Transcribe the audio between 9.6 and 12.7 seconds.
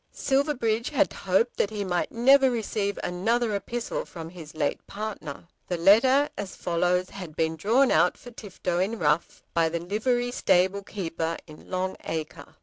the livery stable keeper in Long Acre.